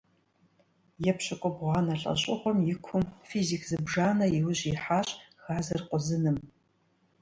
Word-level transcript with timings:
ЕпщыкIубгъуанэ 1.11 1.93
лIэщIыгъуэм 2.01 2.57
и 2.71 2.75
кум 2.85 3.03
физик 3.29 3.61
зыбжанэ 3.69 4.25
и 4.37 4.39
ужь 4.49 4.63
ихьащ 4.71 5.07
газыр 5.43 5.81
къузыным. 5.89 6.37